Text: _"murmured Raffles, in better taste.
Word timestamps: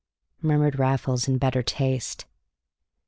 _"murmured 0.43 0.79
Raffles, 0.79 1.27
in 1.27 1.37
better 1.37 1.61
taste. 1.61 2.25